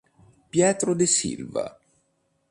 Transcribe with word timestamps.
Pietro 0.49 0.95
De 0.95 1.05
Silva 1.05 1.77